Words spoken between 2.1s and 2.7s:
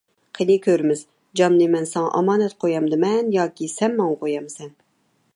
ئامانەت